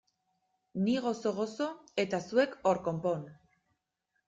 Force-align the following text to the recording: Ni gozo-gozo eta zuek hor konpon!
Ni 0.85 0.95
gozo-gozo 1.03 1.69
eta 2.05 2.21
zuek 2.31 2.59
hor 2.65 2.83
konpon! 2.91 3.31